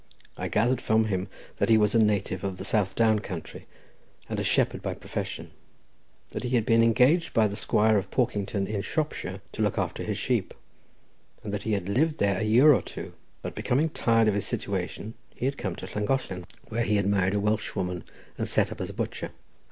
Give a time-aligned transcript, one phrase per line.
[0.35, 1.27] I gathered from him
[1.57, 3.65] that he was a native of the Southdown country,
[4.27, 5.51] and a shepherd by profession;
[6.31, 10.01] that he had been engaged by the squire of Porkington in Shropshire to look after
[10.01, 10.55] his sheep,
[11.43, 14.47] and that he had lived there a year or two, but becoming tired of his
[14.47, 18.03] situation, he had come to Llangollen, where he had married a Welshwoman,
[18.39, 19.29] and set up as a butcher.